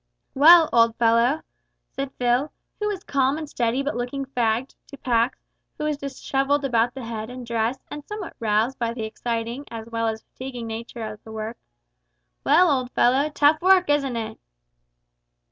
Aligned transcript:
"Well, 0.33 0.67
old 0.73 0.95
fellow," 0.95 1.43
said 1.91 2.11
Phil, 2.13 2.51
who 2.79 2.87
was 2.87 3.03
calm 3.03 3.37
and 3.37 3.47
steady 3.47 3.83
but 3.83 3.95
looking 3.95 4.25
fagged, 4.25 4.73
to 4.87 4.97
Pax, 4.97 5.37
who 5.77 5.83
was 5.83 5.97
dishevelled 5.97 6.65
about 6.65 6.95
the 6.95 7.03
head 7.05 7.29
and 7.29 7.45
dress 7.45 7.77
and 7.91 8.03
somewhat 8.03 8.35
roused 8.39 8.79
by 8.79 8.95
the 8.95 9.03
exciting 9.03 9.63
as 9.69 9.91
well 9.91 10.07
as 10.07 10.23
fatiguing 10.23 10.65
nature 10.65 11.03
of 11.05 11.23
the 11.23 11.31
work, 11.31 11.57
"Well, 12.43 12.71
old 12.71 12.89
fellow; 12.93 13.29
tough 13.29 13.61
work, 13.61 13.91
isn't 13.91 14.15
it?" 14.17 14.39